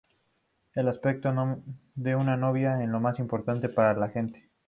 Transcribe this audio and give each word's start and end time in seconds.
El 0.73 0.87
aspecto 0.87 1.31
de 1.93 2.15
una 2.15 2.35
novia 2.35 2.81
es 2.81 2.89
lo 2.89 2.99
más 2.99 3.19
importante 3.19 3.69
para 3.69 3.93
la 3.93 4.09
gente. 4.09 4.49